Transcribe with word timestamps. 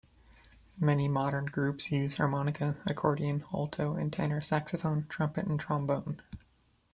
Many 0.79 1.07
modern 1.07 1.45
groups 1.45 1.91
use 1.91 2.15
harmonica, 2.15 2.75
accordion, 2.87 3.43
alto 3.53 3.93
and 3.93 4.11
tenor 4.11 4.41
saxophone, 4.41 5.05
trumpet 5.09 5.45
and 5.45 5.59
trombone. 5.59 6.23